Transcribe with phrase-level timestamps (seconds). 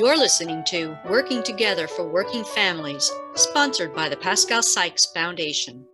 [0.00, 5.84] You're listening to Working Together for Working Families, sponsored by the Pascale Sykes Foundation.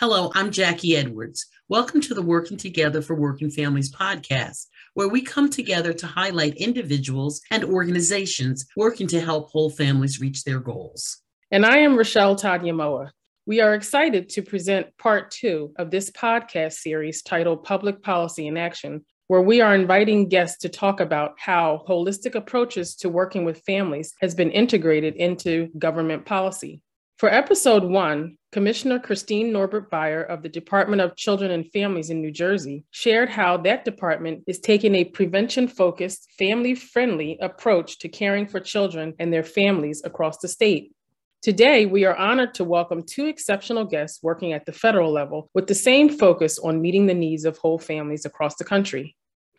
[0.00, 1.44] Hello, I'm Jackie Edwards.
[1.68, 6.54] Welcome to the Working Together for Working Families podcast, where we come together to highlight
[6.54, 11.18] individuals and organizations working to help whole families reach their goals.
[11.50, 13.10] And I am Rochelle Tadyamoa.
[13.44, 18.56] We are excited to present part two of this podcast series titled Public Policy in
[18.56, 23.62] Action, where we are inviting guests to talk about how holistic approaches to working with
[23.64, 26.82] families has been integrated into government policy.
[27.16, 32.20] For episode one, Commissioner Christine Norbut Beyer of the Department of Children and Families in
[32.20, 38.10] New Jersey shared how that department is taking a prevention focused, family friendly approach to
[38.10, 40.92] caring for children and their families across the state.
[41.40, 45.68] Today, we are honored to welcome two exceptional guests working at the federal level with
[45.68, 49.16] the same focus on meeting the needs of whole families across the country.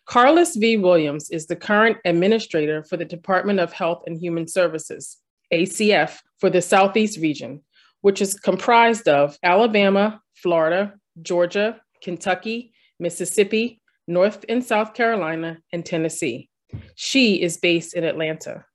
[0.08, 0.78] Carlis V.
[0.78, 5.18] Williams is the current administrator for the Department of Health and Human Services,
[5.54, 7.62] ACF, for the Southeast region,
[8.02, 16.50] which is comprised of Alabama, Florida, Georgia, Kentucky, Mississippi, North and South Carolina, and Tennessee.
[16.96, 18.66] She is based in Atlanta.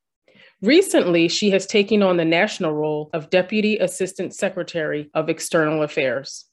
[0.62, 6.46] Recently, she has taken on the national role of Deputy Assistant Secretary of External Affairs.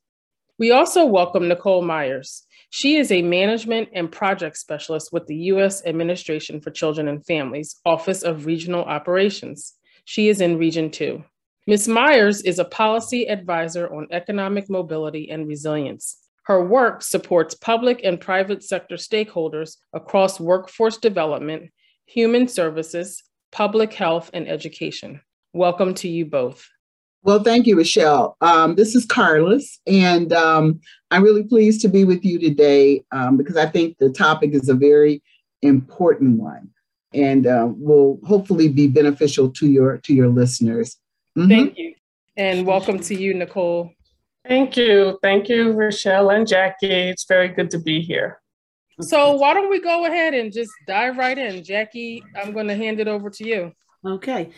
[0.59, 2.44] We also welcome Nicole Myers.
[2.75, 5.85] She is a management and project specialist with the U.S.
[5.85, 9.75] Administration for Children and Families, Office of Regional Operations.
[10.03, 11.23] She is in Region 2.
[11.67, 11.87] Ms.
[11.87, 16.17] Myers is a policy advisor on economic mobility and resilience.
[16.47, 21.71] Her work supports public and private sector stakeholders across workforce development,
[22.05, 23.23] human services,
[23.53, 25.21] public health, and education.
[25.53, 26.67] Welcome to you both.
[27.25, 28.37] Well, thank you, Michelle.
[28.39, 33.35] Um, this is Carlis, and um, I'm really pleased to be with you today um,
[33.35, 35.23] because I think the topic is a very
[35.63, 36.69] important one,
[37.15, 40.97] and uh, will hopefully be beneficial to your to your listeners.
[41.35, 41.49] Mm-hmm.
[41.49, 41.95] Thank you,
[42.37, 43.89] and welcome to you, Nicole.
[44.47, 47.09] Thank you, thank you, Rochelle and Jackie.
[47.09, 48.39] It's very good to be here.
[49.01, 52.23] So why don't we go ahead and just dive right in, Jackie?
[52.35, 53.71] I'm going to hand it over to you.
[54.05, 54.51] Okay.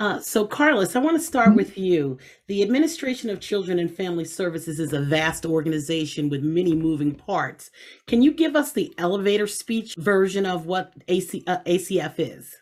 [0.00, 1.58] Uh, so, Carlis, I want to start mm-hmm.
[1.58, 2.16] with you.
[2.48, 7.70] The Administration of Children and Family Services is a vast organization with many moving parts.
[8.06, 12.56] Can you give us the elevator speech version of what AC, uh, ACF is?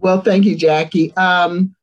[0.00, 1.14] Well, thank you, Jackie.
[1.14, 1.76] Um,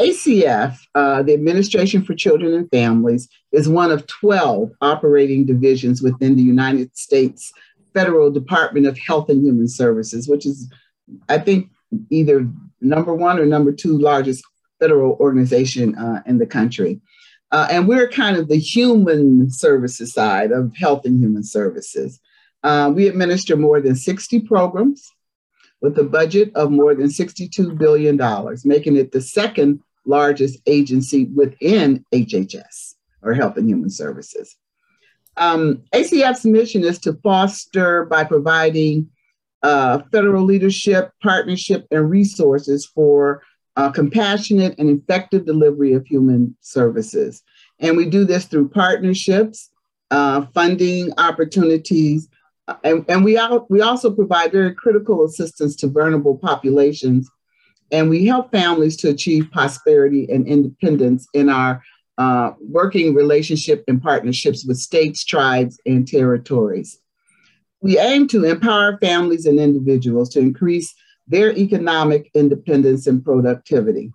[0.00, 6.34] ACF, uh, the Administration for Children and Families, is one of 12 operating divisions within
[6.34, 7.52] the United States
[7.94, 10.68] Federal Department of Health and Human Services, which is,
[11.28, 11.70] I think,
[12.10, 12.48] either
[12.82, 14.44] number one or number two largest
[14.80, 17.00] federal organization uh, in the country.
[17.50, 22.18] Uh, and we're kind of the human services side of health and human services.
[22.62, 25.10] Uh, we administer more than 60 programs
[25.80, 28.16] with a budget of more than $62 billion,
[28.64, 34.56] making it the second largest agency within HHS or Health and Human Services.
[35.36, 39.10] Um, ACF's mission is to foster by providing
[39.62, 43.42] uh, federal leadership, partnership, and resources for
[43.76, 47.42] uh, compassionate and effective delivery of human services.
[47.78, 49.70] And we do this through partnerships,
[50.10, 52.28] uh, funding opportunities,
[52.68, 57.28] uh, and, and we, we also provide very critical assistance to vulnerable populations.
[57.90, 61.82] And we help families to achieve prosperity and independence in our
[62.18, 67.01] uh, working relationship and partnerships with states, tribes, and territories.
[67.82, 70.94] We aim to empower families and individuals to increase
[71.26, 74.12] their economic independence and productivity.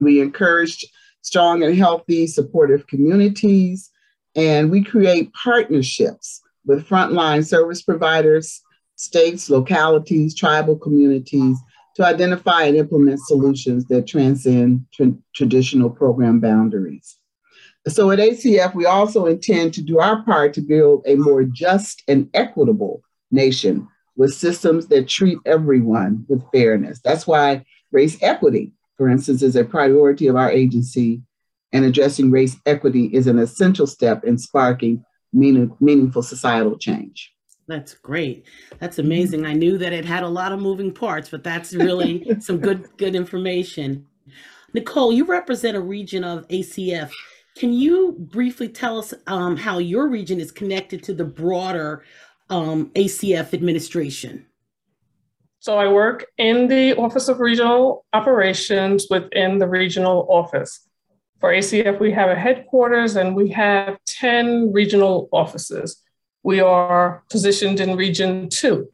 [0.00, 0.86] We encourage
[1.22, 3.90] strong and healthy, supportive communities,
[4.36, 8.62] and we create partnerships with frontline service providers,
[8.94, 11.58] states, localities, tribal communities
[11.96, 17.18] to identify and implement solutions that transcend tra- traditional program boundaries.
[17.88, 22.02] So at ACF, we also intend to do our part to build a more just
[22.06, 27.00] and equitable nation with systems that treat everyone with fairness.
[27.02, 31.22] That's why race equity, for instance, is a priority of our agency,
[31.72, 37.32] and addressing race equity is an essential step in sparking meaning, meaningful societal change.
[37.66, 38.44] That's great.
[38.78, 39.46] That's amazing.
[39.46, 42.88] I knew that it had a lot of moving parts, but that's really some good
[42.96, 44.06] good information.
[44.74, 47.10] Nicole, you represent a region of ACF
[47.56, 52.04] can you briefly tell us um, how your region is connected to the broader
[52.48, 54.46] um, ACF administration?
[55.60, 60.88] So I work in the Office of Regional Operations within the regional office.
[61.38, 66.02] For ACF, we have a headquarters and we have 10 regional offices.
[66.42, 68.88] We are positioned in Region 2.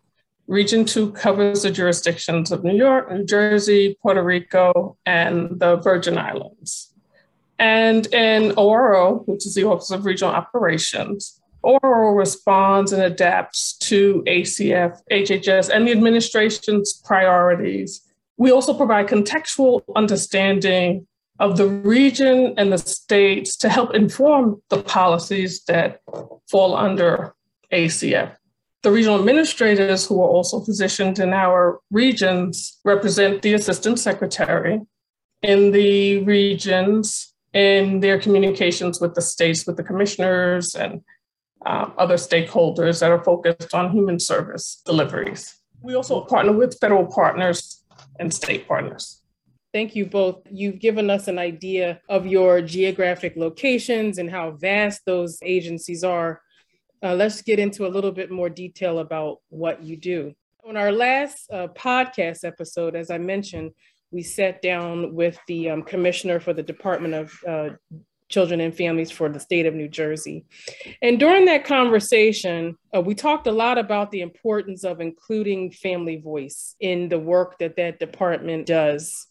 [0.47, 6.19] Region 2 covers the jurisdictions of New York, New Jersey, Puerto Rico, and the Virgin
[6.19, 6.88] Islands.
[7.59, 14.23] And in ORO, which is the Office of Regional Operations, ORO responds and adapts to
[14.27, 18.03] ACF, HHS, and the administration's priorities.
[18.37, 21.07] We also provide contextual understanding
[21.41, 26.01] of the region and the states to help inform the policies that
[26.49, 27.35] fall under
[27.73, 28.37] ACF.
[28.83, 34.81] The regional administrators, who are also positioned in our regions, represent the assistant secretary
[35.43, 41.03] in the regions in their communications with the states, with the commissioners and
[41.65, 45.56] uh, other stakeholders that are focused on human service deliveries.
[45.81, 47.85] We also partner with federal partners
[48.19, 49.23] and state partners.
[49.73, 50.43] Thank you both.
[50.50, 56.41] You've given us an idea of your geographic locations and how vast those agencies are.
[57.03, 60.35] Uh, let's get into a little bit more detail about what you do.
[60.67, 63.73] On our last uh, podcast episode, as I mentioned,
[64.11, 67.69] we sat down with the um, commissioner for the Department of uh,
[68.29, 70.45] Children and Families for the state of New Jersey.
[71.01, 76.17] And during that conversation, uh, we talked a lot about the importance of including family
[76.17, 79.27] voice in the work that that department does.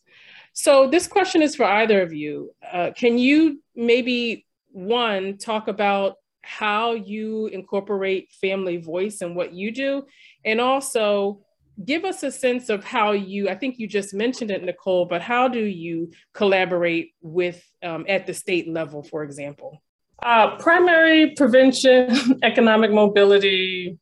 [0.54, 2.52] So, this question is for either of you.
[2.72, 9.72] Uh, can you maybe, one, talk about how you incorporate family voice and what you
[9.72, 10.08] do?
[10.44, 11.42] And also,
[11.84, 15.22] give us a sense of how you, I think you just mentioned it, Nicole, but
[15.22, 19.82] how do you collaborate with um, at the state level, for example?
[20.24, 24.00] Uh, primary prevention, economic mobility,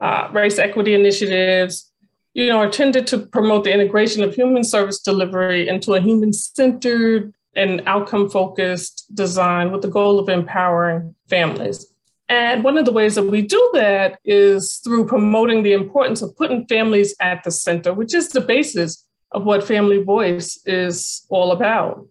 [0.00, 1.92] uh, race equity initiatives,
[2.34, 6.32] you know, are tended to promote the integration of human service delivery into a human
[6.32, 11.93] centered and outcome focused design with the goal of empowering families.
[12.28, 16.36] And one of the ways that we do that is through promoting the importance of
[16.36, 21.52] putting families at the center, which is the basis of what Family Voice is all
[21.52, 22.06] about.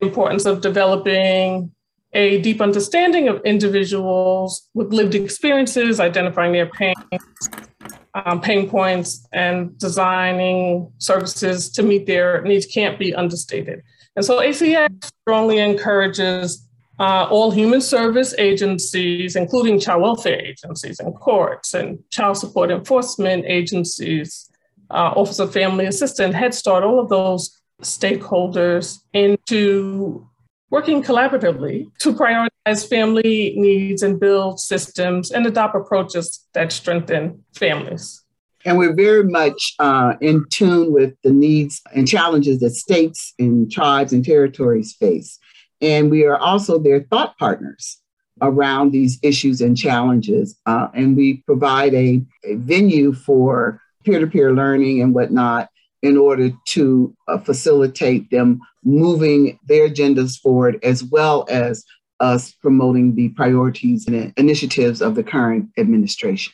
[0.00, 1.72] The importance of developing
[2.12, 6.94] a deep understanding of individuals with lived experiences, identifying their pain,
[8.14, 13.82] um, pain points, and designing services to meet their needs can't be understated.
[14.16, 16.66] And so ACF strongly encourages
[17.00, 23.44] uh, all human service agencies, including child welfare agencies and courts and child support enforcement
[23.46, 24.50] agencies,
[24.90, 30.28] uh, Office of Family Assistance, Head Start, all of those stakeholders into
[30.68, 38.22] working collaboratively to prioritize family needs and build systems and adopt approaches that strengthen families.
[38.66, 43.72] And we're very much uh, in tune with the needs and challenges that states and
[43.72, 45.38] tribes and territories face.
[45.80, 47.98] And we are also their thought partners
[48.42, 50.58] around these issues and challenges.
[50.66, 55.68] Uh, and we provide a, a venue for peer to peer learning and whatnot
[56.02, 61.84] in order to uh, facilitate them moving their agendas forward, as well as
[62.20, 66.52] us promoting the priorities and initiatives of the current administration.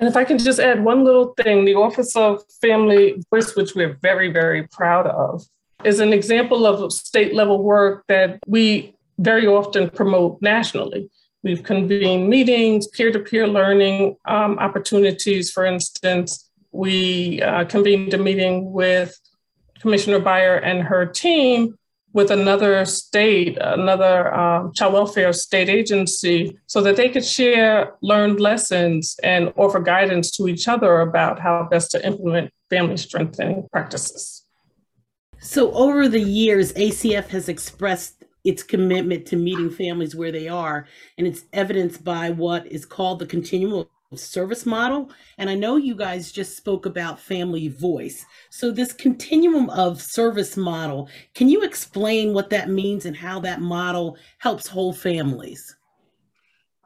[0.00, 3.74] And if I can just add one little thing, the Office of Family Voice, which
[3.74, 5.44] we're very, very proud of,
[5.84, 11.10] is an example of state level work that we very often promote nationally.
[11.42, 16.50] We've convened meetings, peer to peer learning um, opportunities, for instance.
[16.72, 19.18] We uh, convened a meeting with
[19.80, 21.78] Commissioner Beyer and her team
[22.12, 28.40] with another state, another um, child welfare state agency, so that they could share learned
[28.40, 34.37] lessons and offer guidance to each other about how best to implement family strengthening practices.
[35.40, 40.86] So, over the years, ACF has expressed its commitment to meeting families where they are,
[41.16, 45.12] and it's evidenced by what is called the continuum of service model.
[45.36, 48.26] And I know you guys just spoke about family voice.
[48.50, 53.60] So, this continuum of service model, can you explain what that means and how that
[53.60, 55.76] model helps whole families?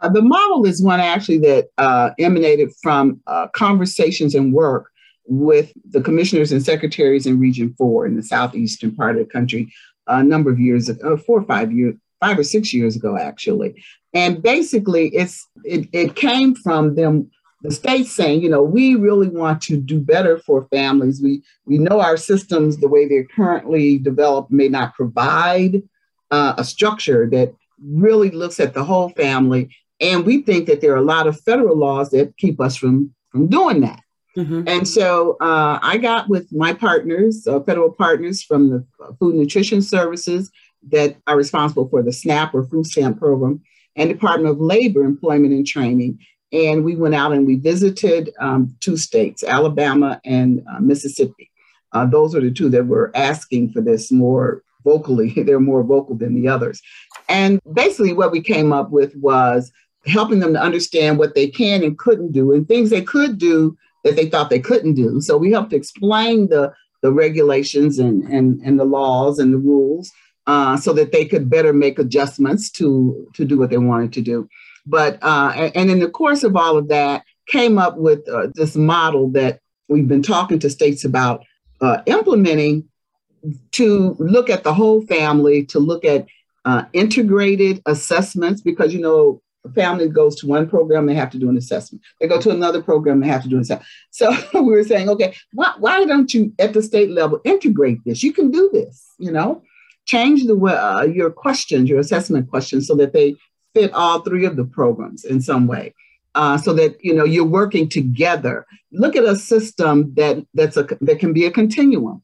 [0.02, 4.91] Uh, the model is one actually that uh, emanated from uh, conversations and work
[5.26, 9.72] with the commissioners and secretaries in Region 4 in the southeastern part of the country
[10.06, 13.16] a number of years ago, uh, four or five years, five or six years ago,
[13.16, 13.82] actually.
[14.14, 17.30] And basically, it's it, it came from them,
[17.62, 21.22] the state saying, you know, we really want to do better for families.
[21.22, 25.82] We we know our systems, the way they're currently developed, may not provide
[26.30, 29.74] uh, a structure that really looks at the whole family.
[30.00, 33.14] And we think that there are a lot of federal laws that keep us from
[33.30, 34.00] from doing that.
[34.36, 34.62] Mm-hmm.
[34.66, 38.86] And so uh, I got with my partners, uh, federal partners from the
[39.18, 40.50] Food Nutrition Services
[40.90, 43.60] that are responsible for the SNAP or food stamp program
[43.94, 46.18] and Department of Labor, Employment and Training.
[46.52, 51.50] and we went out and we visited um, two states, Alabama and uh, Mississippi.
[51.92, 55.30] Uh, those are the two that were asking for this more vocally.
[55.36, 56.80] They're more vocal than the others.
[57.28, 59.72] And basically, what we came up with was
[60.06, 63.76] helping them to understand what they can and couldn't do and things they could do
[64.04, 65.20] that they thought they couldn't do.
[65.20, 70.10] So we helped explain the, the regulations and, and, and the laws and the rules
[70.46, 74.20] uh, so that they could better make adjustments to, to do what they wanted to
[74.20, 74.48] do.
[74.86, 78.76] But, uh, and in the course of all of that, came up with uh, this
[78.76, 81.44] model that we've been talking to states about
[81.80, 82.88] uh, implementing
[83.72, 86.26] to look at the whole family, to look at
[86.64, 89.42] uh, integrated assessments, because, you know,
[89.74, 92.02] family goes to one program, they have to do an assessment.
[92.20, 93.88] They go to another program, they have to do an assessment.
[94.10, 98.22] So we were saying, okay, why, why don't you at the state level integrate this?
[98.22, 99.62] You can do this, you know,
[100.04, 103.36] change the uh, your questions, your assessment questions, so that they
[103.74, 105.94] fit all three of the programs in some way.
[106.34, 108.66] Uh, so that you know you're working together.
[108.90, 112.22] Look at a system that that's a that can be a continuum.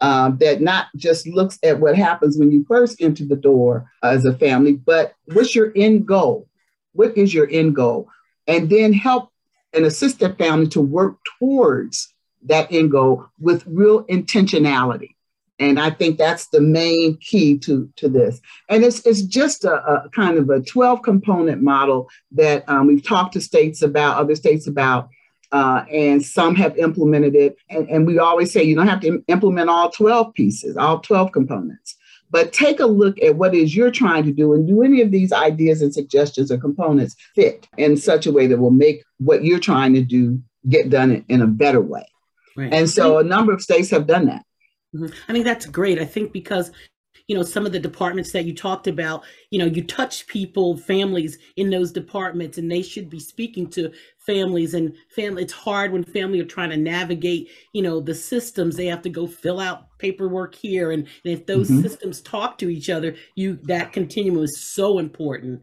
[0.00, 4.24] Uh, that not just looks at what happens when you first enter the door as
[4.24, 6.47] a family, but what's your end goal?
[6.98, 8.08] What is your end goal?
[8.48, 9.30] And then help
[9.72, 12.12] and assist that family to work towards
[12.46, 15.14] that end goal with real intentionality.
[15.60, 18.40] And I think that's the main key to, to this.
[18.68, 23.06] And it's, it's just a, a kind of a 12 component model that um, we've
[23.06, 25.08] talked to states about, other states about,
[25.52, 27.58] uh, and some have implemented it.
[27.70, 31.30] And, and we always say you don't have to implement all 12 pieces, all 12
[31.30, 31.96] components.
[32.30, 35.10] But take a look at what is you're trying to do and do any of
[35.10, 39.44] these ideas and suggestions or components fit in such a way that will make what
[39.44, 42.06] you're trying to do get done in a better way.
[42.56, 42.72] Right.
[42.72, 44.44] And so a number of states have done that.
[44.94, 45.14] Mm-hmm.
[45.28, 45.98] I mean, that's great.
[45.98, 46.70] I think because
[47.28, 50.76] you know some of the departments that you talked about you know you touch people
[50.76, 55.92] families in those departments and they should be speaking to families and family it's hard
[55.92, 58.76] when family are trying to navigate you know the systems.
[58.76, 61.82] They have to go fill out paperwork here and, and if those mm-hmm.
[61.82, 65.62] systems talk to each other you that continuum is so important.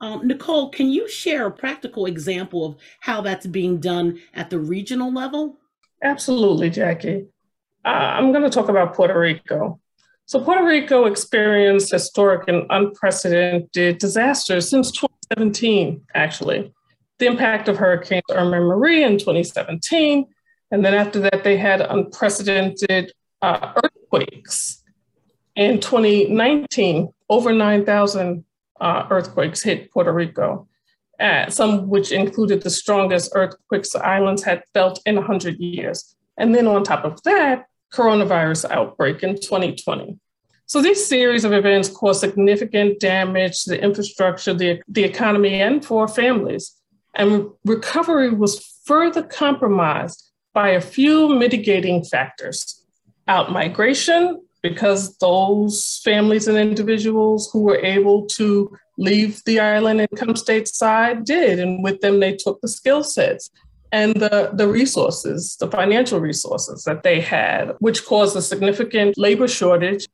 [0.00, 4.58] Um, nicole can you share a practical example of how that's being done at the
[4.58, 5.58] regional level?
[6.02, 7.26] Absolutely jackie.
[7.84, 9.80] Uh, i'm going to talk about puerto rico
[10.26, 16.72] so Puerto Rico experienced historic and unprecedented disasters since 2017, actually.
[17.18, 20.26] The impact of Hurricanes Irma and Maria in 2017,
[20.72, 24.82] and then after that, they had unprecedented uh, earthquakes.
[25.54, 28.44] In 2019, over 9,000
[28.80, 30.66] uh, earthquakes hit Puerto Rico,
[31.20, 36.16] uh, some which included the strongest earthquakes the islands had felt in 100 years.
[36.36, 37.66] And then on top of that,
[37.96, 40.18] coronavirus outbreak in 2020.
[40.66, 45.84] So this series of events caused significant damage to the infrastructure, the, the economy, and
[45.84, 46.72] for families.
[47.14, 52.82] And recovery was further compromised by a few mitigating factors.
[53.28, 60.10] Out migration, because those families and individuals who were able to leave the island and
[60.16, 61.58] come stateside did.
[61.58, 63.50] And with them, they took the skill sets
[63.92, 69.48] and the, the resources, the financial resources that they had, which caused a significant labor
[69.48, 70.06] shortage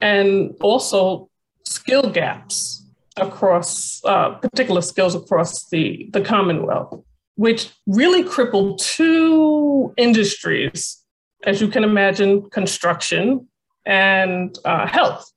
[0.00, 1.28] and also
[1.64, 7.02] skill gaps across uh, particular skills across the, the Commonwealth,
[7.36, 11.02] which really crippled two industries,
[11.44, 13.46] as you can imagine, construction
[13.86, 15.30] and uh, health.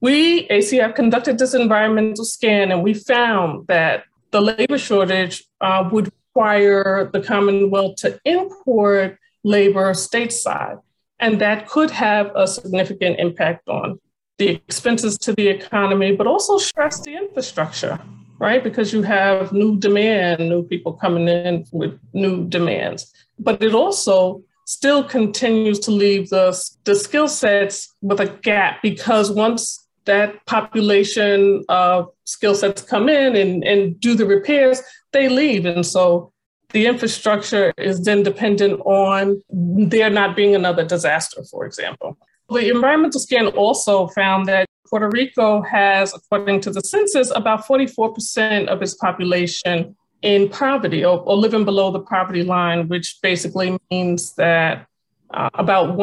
[0.00, 6.12] We, ACF, conducted this environmental scan and we found that the labor shortage uh, would
[6.38, 10.80] require the Commonwealth to import labor stateside.
[11.18, 13.98] And that could have a significant impact on
[14.38, 17.98] the expenses to the economy, but also stress the infrastructure,
[18.38, 18.62] right?
[18.62, 23.12] Because you have new demand, new people coming in with new demands.
[23.40, 29.32] But it also still continues to leave the, the skill sets with a gap because
[29.32, 35.64] once that population of skill sets come in and, and do the repairs, they leave.
[35.66, 36.32] And so
[36.70, 42.18] the infrastructure is then dependent on there not being another disaster, for example.
[42.50, 48.68] The environmental scan also found that Puerto Rico has, according to the census, about 44%
[48.68, 54.34] of its population in poverty or, or living below the poverty line, which basically means
[54.34, 54.86] that
[55.34, 55.96] uh, about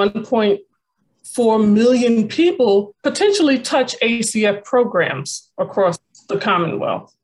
[1.25, 5.98] 1.4 million people potentially touch ACF programs across
[6.29, 7.15] the Commonwealth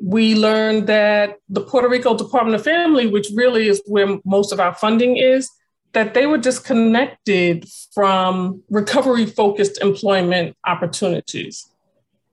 [0.00, 4.60] we learned that the Puerto Rico Department of Family, which really is where most of
[4.60, 5.50] our funding is,
[5.92, 7.64] that they were disconnected
[7.94, 11.66] from recovery focused employment opportunities.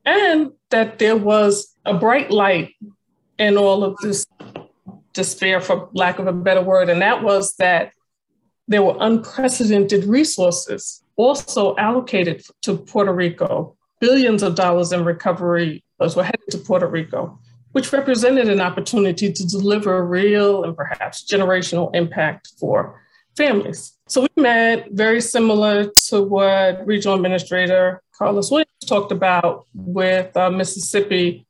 [0.06, 2.74] And that there was a bright light
[3.40, 4.28] in all of this
[5.14, 7.92] despair, for lack of a better word, and that was that
[8.68, 13.76] there were unprecedented resources also allocated to Puerto Rico.
[14.02, 17.40] Billions of dollars in recovery were headed to Puerto Rico,
[17.72, 23.02] which represented an opportunity to deliver real and perhaps generational impact for
[23.36, 23.98] families.
[24.08, 30.50] So we met very similar to what Regional Administrator Carlis Williams talked about with uh,
[30.52, 31.46] Mississippi.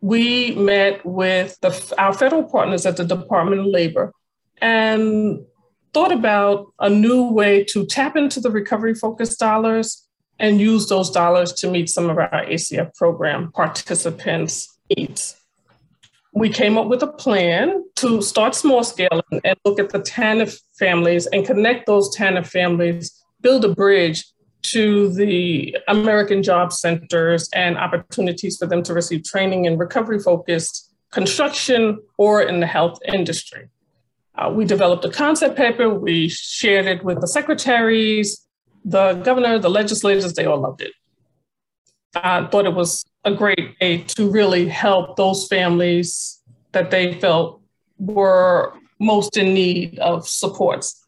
[0.00, 4.12] We met with the, our federal partners at the Department of Labor
[4.60, 5.44] and
[5.92, 10.06] thought about a new way to tap into the recovery focused dollars
[10.38, 15.36] and use those dollars to meet some of our ACF program participants' needs.
[16.34, 20.58] We came up with a plan to start small scale and look at the TANF
[20.78, 24.24] families and connect those TANF families, build a bridge
[24.62, 30.90] to the American Job Centers and opportunities for them to receive training in recovery focused
[31.10, 33.68] construction or in the health industry.
[34.34, 38.46] Uh, we developed a concept paper, we shared it with the secretaries,
[38.84, 40.92] the governor, the legislators, they all loved it.
[42.14, 46.40] I thought it was a great way to really help those families
[46.72, 47.60] that they felt
[47.98, 51.04] were most in need of supports.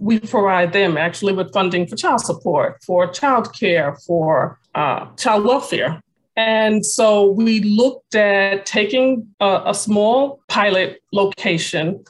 [0.00, 5.44] We provide them actually with funding for child support, for child care, for uh, child
[5.44, 6.00] welfare.
[6.36, 12.04] And so we looked at taking a, a small pilot location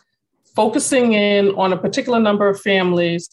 [0.55, 3.29] focusing in on a particular number of families,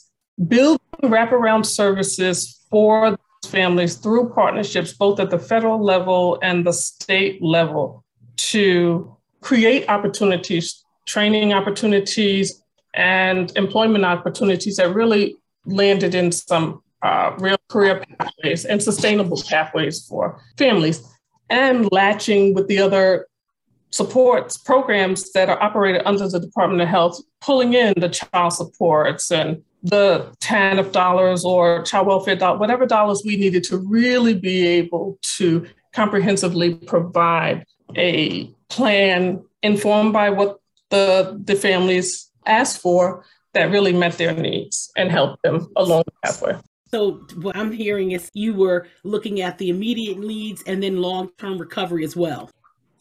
[0.47, 6.73] building wraparound services for those families through partnerships, both at the federal level and the
[6.73, 8.03] state level,
[8.37, 12.61] to create opportunities, training opportunities,
[12.93, 20.05] and employment opportunities that really landed in some uh, real career pathways and sustainable pathways
[20.05, 21.01] for families,
[21.49, 23.27] and latching with the other
[23.91, 29.31] supports programs that are operated under the Department of Health, pulling in the child supports
[29.31, 34.65] and the TANF dollars or child welfare dollars, whatever dollars we needed to really be
[34.65, 37.65] able to comprehensively provide
[37.97, 44.91] a plan informed by what the, the families asked for that really met their needs
[44.95, 46.57] and helped them along the pathway.
[46.89, 51.57] So what I'm hearing is you were looking at the immediate needs and then long-term
[51.57, 52.49] recovery as well.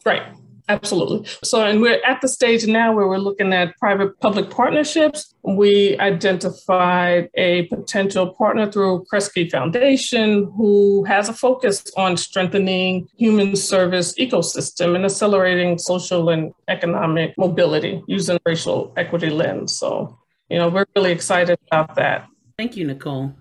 [0.05, 0.23] Right.
[0.71, 1.27] Absolutely.
[1.43, 5.33] So, and we're at the stage now where we're looking at private public partnerships.
[5.43, 13.57] We identified a potential partner through Kresge Foundation who has a focus on strengthening human
[13.57, 19.77] service ecosystem and accelerating social and economic mobility using racial equity lens.
[19.77, 20.17] So,
[20.49, 22.27] you know, we're really excited about that.
[22.57, 23.35] Thank you, Nicole.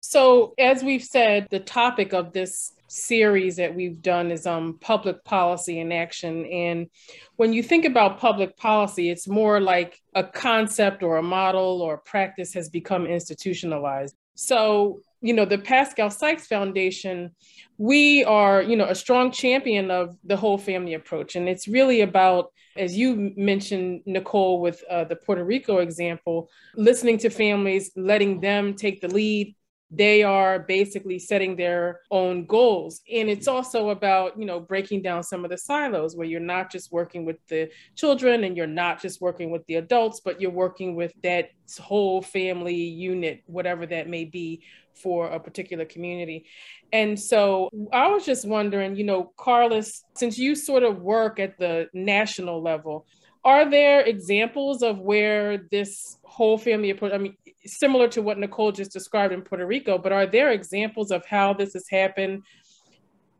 [0.00, 5.22] So, as we've said, the topic of this series that we've done is um public
[5.24, 6.46] policy in action.
[6.46, 6.88] And
[7.36, 11.94] when you think about public policy it's more like a concept or a model or
[11.94, 14.16] a practice has become institutionalized.
[14.34, 17.34] So you know the pascale sykes foundation
[17.76, 21.36] we are you know a strong champion of the whole family approach.
[21.36, 27.18] And it's really about as you mentioned nicole with uh, the puerto rico example listening
[27.18, 29.54] to families letting them take the lead
[29.90, 33.00] they are basically setting their own goals.
[33.10, 36.70] And it's also about you know breaking down some of the silos where you're not
[36.70, 40.50] just working with the children and you're not just working with the adults but you're
[40.50, 44.62] working with that whole family unit whatever that may be
[44.94, 46.46] for a particular community.
[46.92, 51.58] And so i was just wondering you know carlis since you sort of work at
[51.58, 53.06] the national level
[53.48, 57.36] are there examples of where this whole family approach i mean
[57.68, 61.52] similar to what Nicole just described in Puerto Rico, but are there examples of how
[61.52, 62.42] this has happened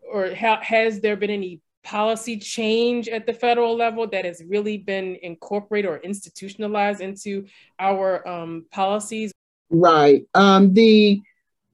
[0.03, 4.79] or how, has there been any policy change at the federal level that has really
[4.79, 7.47] been incorporated or institutionalized into
[7.79, 9.33] our um, policies?
[9.71, 10.27] Right.
[10.35, 11.21] Um, the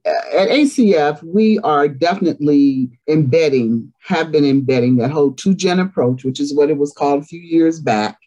[0.07, 6.25] uh, at ACF, we are definitely embedding, have been embedding that whole two gen approach,
[6.25, 8.19] which is what it was called a few years back,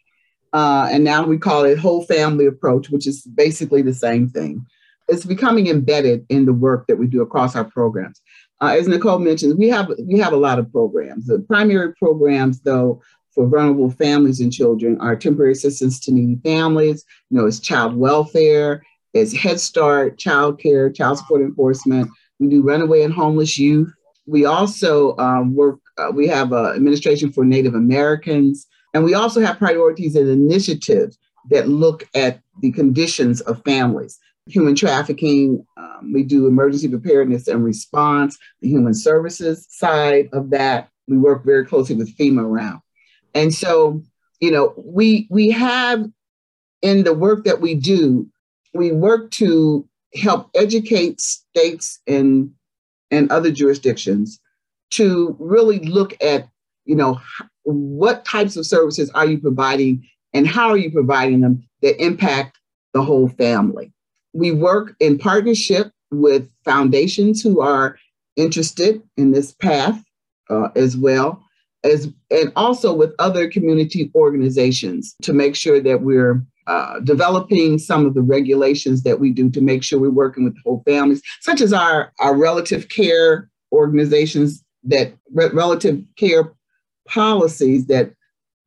[0.52, 4.64] uh, and now we call it whole family approach, which is basically the same thing.
[5.08, 8.20] It's becoming embedded in the work that we do across our programs.
[8.60, 11.26] Uh, as Nicole mentioned, we have we have a lot of programs.
[11.26, 13.00] The primary programs, though,
[13.34, 17.04] for vulnerable families and children are temporary assistance to needy families.
[17.30, 18.82] You know, it's child welfare,
[19.14, 22.10] it's Head Start, child care, child support enforcement.
[22.40, 23.92] We do runaway and homeless youth.
[24.26, 25.78] We also um, work.
[25.96, 28.66] Uh, we have uh, administration for Native Americans.
[28.94, 31.18] And we also have priorities and initiatives
[31.50, 34.18] that look at the conditions of families.
[34.46, 40.88] Human trafficking, um, we do emergency preparedness and response, the human services side of that.
[41.06, 42.80] We work very closely with FEMA around.
[43.34, 44.02] And so
[44.40, 46.08] you know, we we have
[46.82, 48.28] in the work that we do,
[48.74, 52.52] we work to help educate states and
[53.10, 54.40] and other jurisdictions
[54.90, 56.48] to really look at,
[56.88, 57.20] you know,
[57.64, 62.58] what types of services are you providing and how are you providing them that impact
[62.94, 63.92] the whole family.
[64.32, 67.98] We work in partnership with foundations who are
[68.36, 70.02] interested in this path
[70.48, 71.44] uh, as well
[71.84, 78.06] as and also with other community organizations to make sure that we're uh, developing some
[78.06, 81.22] of the regulations that we do to make sure we're working with the whole families,
[81.40, 86.52] such as our, our relative care organizations that re- relative care
[87.08, 88.12] policies that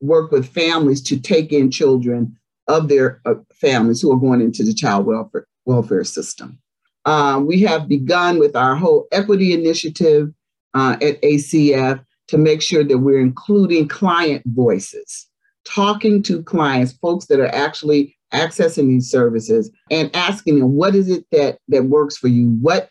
[0.01, 2.35] work with families to take in children
[2.67, 6.59] of their uh, families who are going into the child welfare, welfare system.
[7.05, 10.31] Uh, we have begun with our whole equity initiative
[10.73, 15.27] uh, at ACF to make sure that we're including client voices,
[15.65, 21.09] talking to clients, folks that are actually accessing these services and asking them, what is
[21.09, 22.47] it that, that works for you?
[22.61, 22.89] What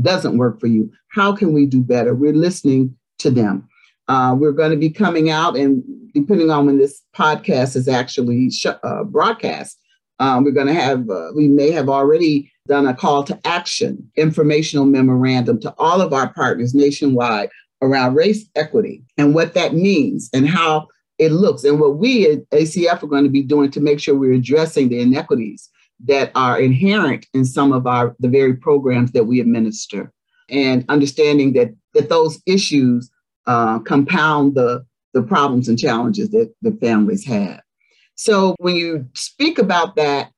[0.00, 0.90] doesn't work for you?
[1.08, 2.14] How can we do better?
[2.14, 3.68] We're listening to them.
[4.08, 8.50] Uh, we're going to be coming out, and depending on when this podcast is actually
[8.50, 9.78] sh- uh, broadcast,
[10.18, 14.10] um, we're going to have, uh, we may have already done a call to action
[14.16, 17.50] informational memorandum to all of our partners nationwide
[17.82, 20.86] around race equity and what that means and how
[21.18, 24.14] it looks and what we at ACF are going to be doing to make sure
[24.14, 25.68] we're addressing the inequities
[26.04, 30.12] that are inherent in some of our the very programs that we administer
[30.48, 33.10] and understanding that that those issues
[33.46, 37.60] uh, compound the the problems and challenges that the families have
[38.14, 40.30] so when you speak about that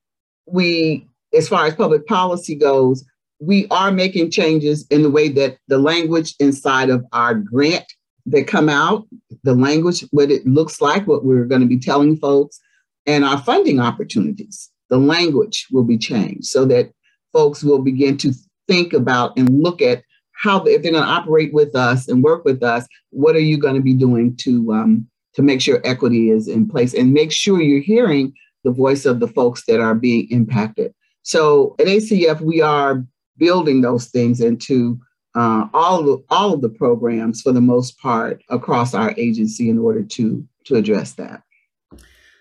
[0.45, 3.05] we as far as public policy goes
[3.39, 7.85] we are making changes in the way that the language inside of our grant
[8.27, 9.05] that come out,
[9.43, 12.59] the language, what it looks like, what we're going to be telling folks,
[13.05, 14.71] and our funding opportunities.
[14.89, 16.91] The language will be changed so that
[17.33, 18.33] folks will begin to
[18.67, 20.03] think about and look at
[20.37, 23.57] how, if they're going to operate with us and work with us, what are you
[23.57, 27.31] going to be doing to um, to make sure equity is in place and make
[27.31, 30.93] sure you're hearing the voice of the folks that are being impacted.
[31.23, 33.05] So at ACF, we are
[33.37, 34.99] building those things into
[35.35, 39.77] uh, all of all of the programs for the most part across our agency in
[39.77, 41.41] order to to address that.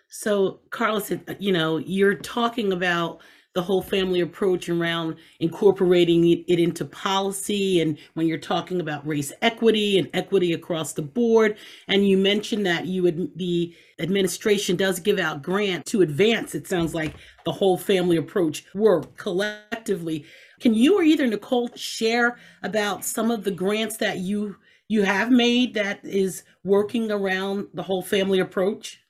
[0.08, 3.20] So, Carlis, you know, you're talking about
[3.54, 9.32] the whole family approach around incorporating it, into policy and when you're talking about race
[9.42, 11.56] equity and equity across the board
[11.88, 16.66] and you mentioned that you would the administration does give out grant to advance it
[16.66, 17.14] sounds like
[17.44, 20.24] the whole family approach work collectively
[20.60, 24.56] can you or either Nicole share about some of the grants that you
[24.88, 29.00] you have made that is working around the whole family approach?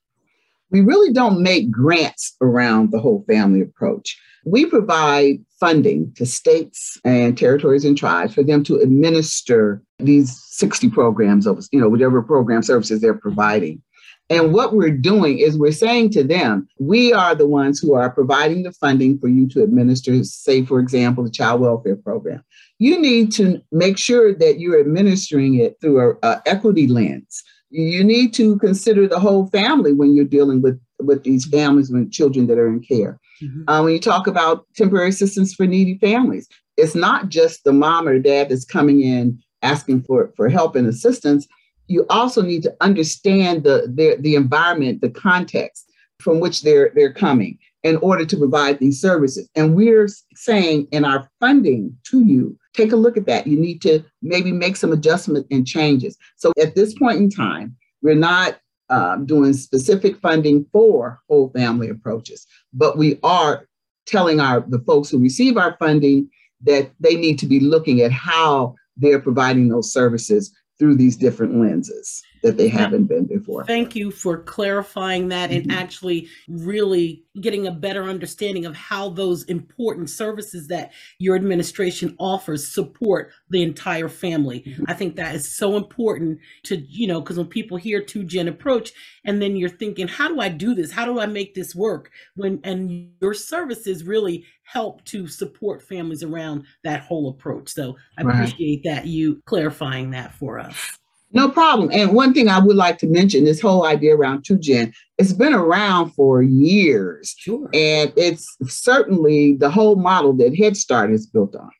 [0.71, 4.19] We really don't make grants around the whole family approach.
[4.45, 10.91] We provide funding to states and territories and tribes for them to administer these 60
[10.91, 13.83] programs of, you know, whatever program services they're providing.
[14.31, 18.11] And what we're doing is we're saying to them, we are the ones who are
[18.11, 22.43] providing the funding for you to administer, say, for example, the child welfare program.
[22.79, 27.43] You need to make sure that you're administering it through a, equity lens.
[27.75, 32.13] You need to consider the whole family when you're dealing with, with these families with
[32.13, 33.19] children that are in care.
[33.43, 33.69] Mm-hmm.
[33.69, 38.07] Uh, when you talk about temporary assistance for needy families, it's not just the mom
[38.07, 41.49] or dad that's coming in asking for, for help and assistance
[41.87, 47.13] you also need to understand the, the, the environment, the context from which they're, they're
[47.13, 49.49] coming in order to provide these services.
[49.55, 53.47] And we're saying in our funding to you, take a look at that.
[53.47, 56.16] You need to maybe make some adjustment and changes.
[56.37, 61.88] So at this point in time, we're not um, doing specific funding for whole family
[61.88, 63.68] approaches, but we are
[64.07, 66.29] telling our the folks who receive our funding
[66.62, 71.57] that they need to be looking at how they're providing those services through these different
[71.57, 73.65] lenses that they haven't been before.
[73.65, 75.71] Thank you for clarifying that mm-hmm.
[75.71, 82.15] and actually really getting a better understanding of how those important services that your administration
[82.19, 84.61] offers support the entire family.
[84.61, 84.85] Mm-hmm.
[84.89, 88.47] I think that is so important to, you know, because when people hear two gen
[88.47, 88.93] approach
[89.25, 90.93] and then you're thinking, how do I do this?
[90.93, 92.11] How do I make this work?
[92.37, 97.71] When and your services really help to support families around that whole approach.
[97.71, 98.35] So I right.
[98.35, 100.99] appreciate that you clarifying that for us.
[101.35, 101.90] No problem.
[101.92, 105.53] And one thing I would like to mention this whole idea around 2Gen, it's been
[105.53, 107.35] around for years.
[107.37, 107.68] Sure.
[107.75, 111.70] And it's certainly the whole model that Head Start is built on,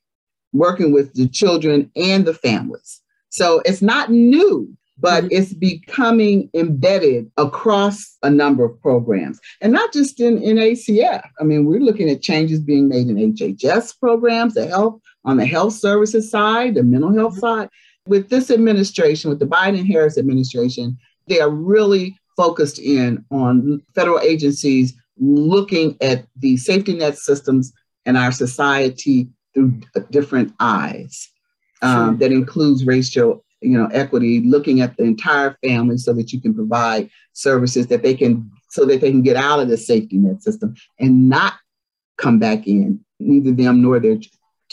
[0.53, 3.01] working with the children and the families.
[3.31, 4.77] So it's not new.
[4.99, 5.33] but mm-hmm.
[5.33, 11.27] it's becoming embedded across a number of programs and not just in, in ACF.
[11.41, 15.47] I mean, we're looking at changes being made in HHS programs, the health on the
[15.47, 17.63] health services side, the mental health mm-hmm.
[17.63, 17.69] side.
[18.07, 24.21] With this administration, with the Biden Harris administration, they are really focused in on federal
[24.21, 27.73] agencies looking at the safety net systems
[28.05, 31.31] in our society through different eyes.
[31.83, 36.41] Um, that includes racial you know equity looking at the entire family so that you
[36.41, 40.19] can provide services that they can so that they can get out of the safety
[40.19, 41.55] net system and not
[42.19, 44.19] come back in neither them nor their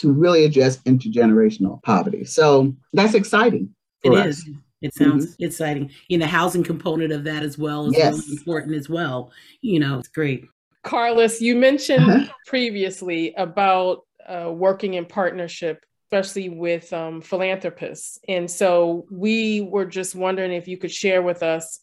[0.02, 4.26] to really address intergenerational poverty so that's exciting It us.
[4.38, 4.50] is.
[4.82, 5.44] it sounds mm-hmm.
[5.44, 8.14] exciting you know the housing component of that as well is yes.
[8.14, 10.46] really important as well you know it's great
[10.84, 12.32] carlis you mentioned uh-huh.
[12.46, 18.18] previously about uh, working in partnership especially with um, philanthropists.
[18.28, 21.80] And so we were just wondering if you could share with us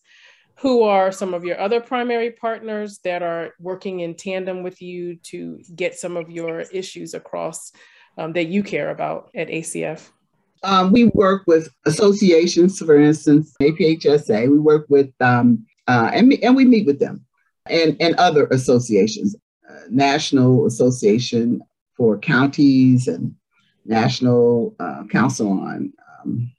[0.60, 5.16] who are some of your other primary partners that are working in tandem with you
[5.24, 7.72] to get some of your issues across
[8.18, 10.10] um, that you care about at ACF?
[10.64, 14.50] Um, we work with associations, for instance, APHSA.
[14.52, 17.26] We work with, um, uh, and, and we meet with them,
[17.68, 19.36] and, and other associations,
[19.70, 21.62] uh, National Association
[21.96, 23.36] for Counties and
[23.86, 26.52] National uh, Council on um,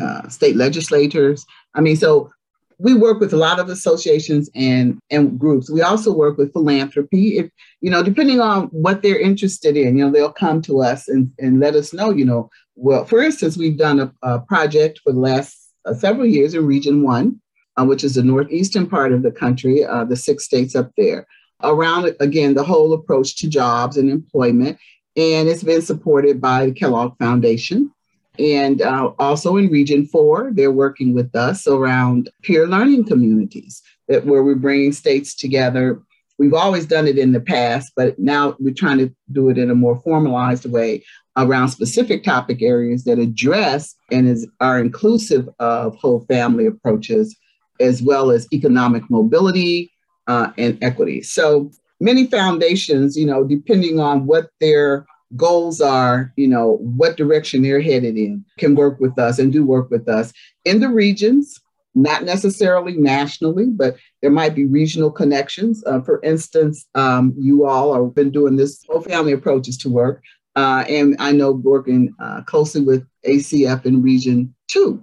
[0.00, 1.46] uh, State Legislators.
[1.74, 2.30] I mean, so
[2.78, 5.70] we work with a lot of associations and, and groups.
[5.70, 7.38] We also work with philanthropy.
[7.38, 11.08] If, you know, depending on what they're interested in, you know, they'll come to us
[11.08, 15.00] and, and let us know, you know, well, for instance, we've done a, a project
[15.02, 17.40] for the last uh, several years in Region 1,
[17.76, 21.26] uh, which is the northeastern part of the country, uh, the six states up there,
[21.64, 24.78] around, again, the whole approach to jobs and employment
[25.18, 27.92] and it's been supported by the Kellogg Foundation.
[28.38, 34.24] And uh, also in Region 4, they're working with us around peer learning communities that
[34.24, 36.00] where we're bringing states together.
[36.38, 39.70] We've always done it in the past, but now we're trying to do it in
[39.70, 41.04] a more formalized way
[41.36, 47.36] around specific topic areas that address and is, are inclusive of whole family approaches,
[47.80, 49.92] as well as economic mobility
[50.26, 51.22] uh, and equity.
[51.22, 51.70] So
[52.00, 57.80] many foundations, you know, depending on what their goals are, you know, what direction they're
[57.80, 60.32] headed in, can work with us and do work with us
[60.64, 61.60] in the regions,
[61.94, 65.82] not necessarily nationally, but there might be regional connections.
[65.86, 70.22] Uh, for instance, um, you all have been doing this whole family approaches to work.
[70.56, 75.02] Uh, and I know working uh, closely with ACF in Region 2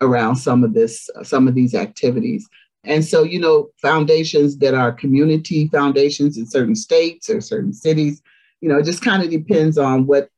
[0.00, 2.48] around some of this, uh, some of these activities.
[2.84, 8.22] And so, you know, foundations that are community foundations in certain states or certain cities,
[8.60, 10.28] you know, it just kind of depends on what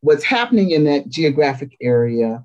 [0.00, 2.44] what's happening in that geographic area,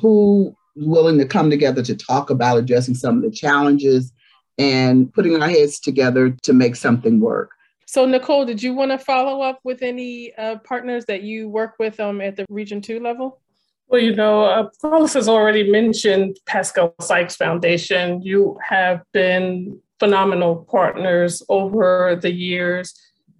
[0.00, 4.12] who willing to come together to talk about addressing some of the challenges
[4.58, 7.50] and putting our heads together to make something work.
[7.86, 11.74] So, Nicole, did you want to follow up with any uh, partners that you work
[11.78, 13.40] with um, at the Region 2 level?
[13.88, 18.22] Well, you know, uh, Carlis has already mentioned Pascale Sykes Foundation.
[18.22, 22.94] You have been phenomenal partners over the years,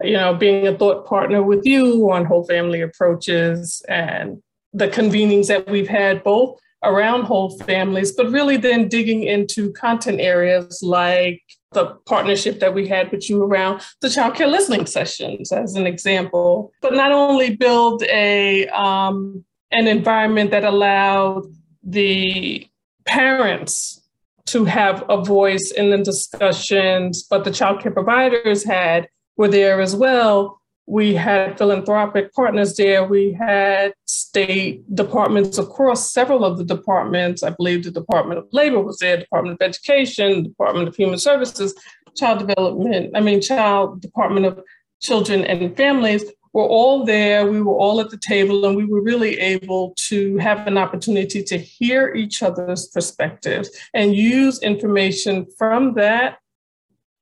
[0.04, 5.46] you know, being a thought partner with you on whole family approaches and the convenings
[5.48, 11.42] that we've had both around whole families, but really then digging into content areas like
[11.72, 16.72] the partnership that we had with you around the childcare listening sessions, as an example.
[16.82, 21.46] But not only build a um, an environment that allowed
[21.82, 22.66] the
[23.06, 24.00] parents
[24.46, 29.94] to have a voice in the discussions, but the childcare providers had were there as
[29.96, 30.60] well.
[30.86, 33.04] We had philanthropic partners there.
[33.04, 37.42] We had state departments across several of the departments.
[37.42, 41.74] I believe the Department of Labor was there, Department of Education, Department of Human Services,
[42.16, 44.62] Child Development, I mean, Child Department of
[45.00, 47.50] Children and Families were all there.
[47.50, 51.42] We were all at the table, and we were really able to have an opportunity
[51.42, 56.38] to hear each other's perspectives and use information from that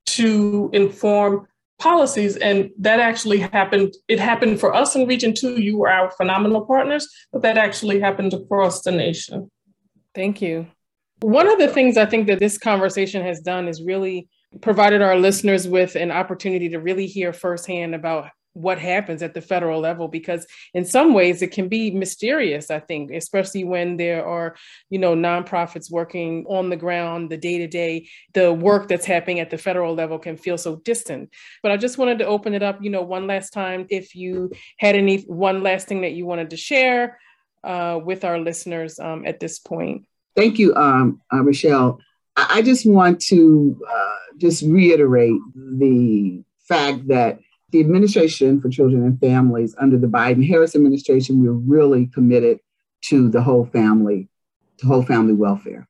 [0.04, 1.48] to inform
[1.82, 2.36] policies.
[2.36, 3.94] And that actually happened.
[4.06, 5.60] It happened for us in Region 2.
[5.60, 9.50] You were our phenomenal partners, but that actually happened across the nation.
[10.14, 10.66] Thank you.
[11.20, 14.28] One of the things I think that this conversation has done is really
[14.60, 19.40] provided our listeners with an opportunity to really hear firsthand about what happens at the
[19.40, 24.24] federal level because in some ways it can be mysterious i think especially when there
[24.26, 24.54] are
[24.90, 29.40] you know nonprofits working on the ground the day to day the work that's happening
[29.40, 31.30] at the federal level can feel so distant
[31.62, 34.50] but i just wanted to open it up you know one last time if you
[34.78, 37.18] had any one last thing that you wanted to share
[37.64, 42.00] uh, with our listeners um, at this point Thank you, um, uh, Michelle.
[42.36, 47.38] I, I, just want to uh, just reiterate the fact that
[47.72, 52.60] the Administration for Children and Families under the Biden Harris administration, we're really committed
[53.06, 54.28] to the whole family,
[54.78, 55.88] to whole family welfare.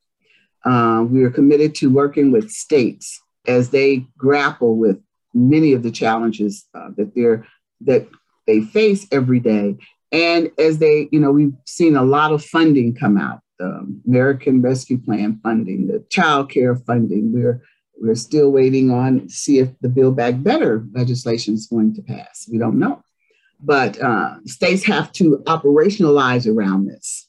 [0.65, 4.99] Uh, we are committed to working with states as they grapple with
[5.35, 7.45] many of the challenges uh, that they're
[7.81, 8.07] that
[8.47, 9.77] they face every day,
[10.13, 14.63] and as they, you know, we've seen a lot of funding come out, the American
[14.63, 17.33] Rescue Plan funding, the child care funding.
[17.33, 17.61] We're
[18.03, 22.49] we're still waiting on see if the Build Back Better legislation is going to pass.
[22.51, 23.01] We don't know.
[23.61, 27.29] But uh, states have to operationalize around this.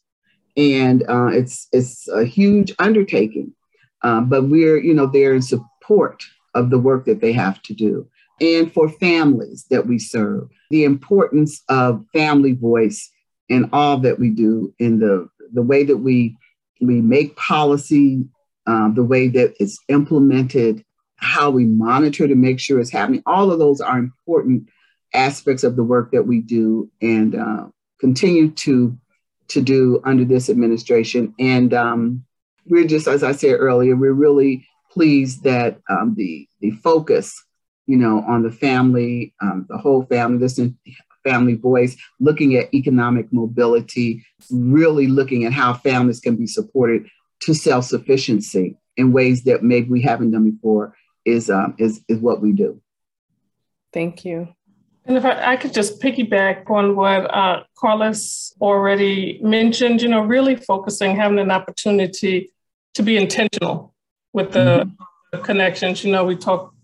[0.57, 3.53] And uh, it's, it's a huge undertaking.
[4.01, 6.23] Uh, but we're, you know, there in support
[6.55, 8.09] of the work that they have to do.
[8.41, 13.11] And for families that we serve, the importance of family voice
[13.47, 16.35] in all that we do in the, the way that we,
[16.81, 18.25] we make policy
[18.65, 20.83] um, the way that it's implemented,
[21.17, 23.23] how we monitor to make sure it's happening.
[23.25, 24.69] All of those are important
[25.13, 27.67] aspects of the work that we do and uh,
[27.99, 28.97] continue to
[29.49, 31.33] to do under this administration.
[31.37, 32.25] And um,
[32.65, 37.43] we're just, as I said earlier, we're really pleased that um, the the focus,
[37.85, 40.59] you know, on the family, um, the whole family, this
[41.23, 47.07] family voice, looking at economic mobility, really looking at how families can be supported
[47.43, 52.19] to self sufficiency in ways that maybe we haven't done before is um, is is
[52.19, 52.81] what we do.
[53.91, 54.49] Thank you.
[55.05, 60.21] And if I, I could just piggyback on what uh, Carlis already mentioned, you know,
[60.21, 62.51] really focusing, having an opportunity
[62.93, 63.93] to be intentional
[64.31, 64.89] with the,
[65.33, 65.41] mm-hmm.
[65.41, 66.03] connections.
[66.03, 66.75] You know, we talked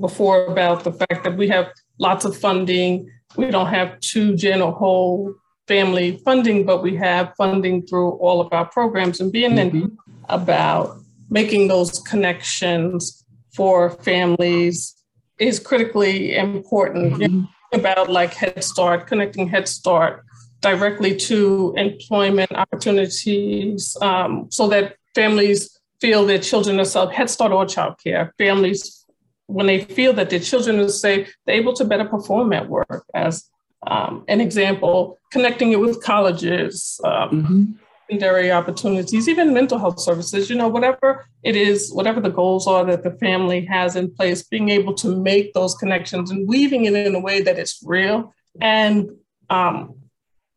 [0.00, 3.10] before about the fact that we have lots of funding.
[3.36, 5.34] We don't have two general whole
[5.68, 9.86] family funding, but we have funding through all of our programs and being mm-hmm.
[10.28, 10.98] About
[11.30, 14.94] making those connections for families
[15.38, 17.14] is critically important.
[17.14, 17.44] Mm-hmm.
[17.74, 20.24] About like Head Start, connecting Head Start
[20.62, 27.52] directly to employment opportunities um, so that families feel their children are safe, Head Start
[27.52, 28.30] or childcare.
[28.38, 29.04] Families,
[29.46, 33.04] when they feel that their children are safe, they're able to better perform at work
[33.14, 33.44] as
[33.86, 37.64] um, an example, connecting it with colleges, um, mm-hmm.
[38.08, 42.84] Secondary opportunities, even mental health services, you know, whatever it is, whatever the goals are
[42.84, 46.94] that the family has in place, being able to make those connections and weaving it
[46.94, 49.10] in a way that it's real and
[49.50, 49.94] um,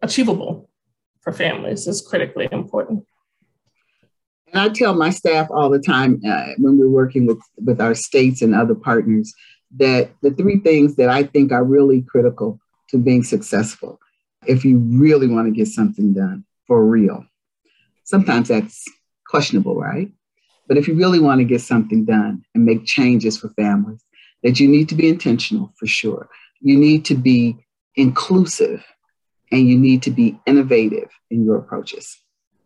[0.02, 0.70] achievable
[1.22, 3.06] for families is critically important.
[4.54, 7.94] And I tell my staff all the time uh, when we're working with, with our
[7.94, 9.34] states and other partners
[9.78, 12.60] that the three things that I think are really critical
[12.90, 14.00] to being successful
[14.48, 17.26] if you really want to get something done for real.
[18.04, 18.86] Sometimes that's
[19.28, 20.12] questionable, right?
[20.68, 24.04] But if you really want to get something done and make changes for families,
[24.44, 26.30] that you need to be intentional for sure.
[26.62, 27.58] You need to be
[27.96, 28.84] inclusive
[29.52, 32.18] and you need to be innovative in your approaches.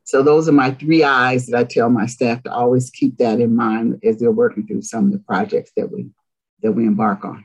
[0.03, 3.39] So those are my three eyes that I tell my staff to always keep that
[3.39, 6.09] in mind as they're working through some of the projects that we
[6.61, 7.43] that we embark on.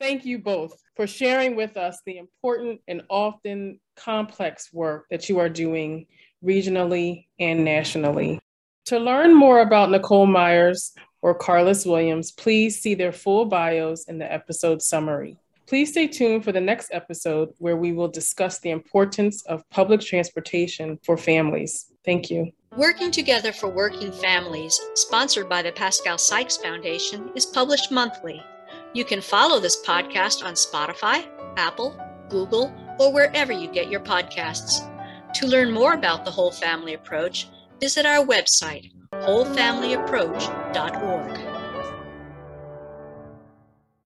[0.00, 5.38] Thank you both for sharing with us the important and often complex work that you
[5.38, 6.06] are doing
[6.44, 8.38] regionally and nationally.
[8.86, 14.18] To learn more about Nicole Myers or Carlis Williams, please see their full bios in
[14.18, 15.36] the episode summary.
[15.66, 20.00] Please stay tuned for the next episode where we will discuss the importance of public
[20.00, 21.92] transportation for families.
[22.04, 22.50] Thank you.
[22.76, 28.42] Working Together for Working Families, sponsored by the Pascale Sykes Foundation, is published monthly.
[28.94, 31.26] You can follow this podcast on Spotify,
[31.58, 34.80] Apple, Google, or wherever you get your podcasts.
[35.34, 37.48] To learn more about the Whole Family Approach,
[37.80, 41.27] visit our website, wholefamilyapproach.org.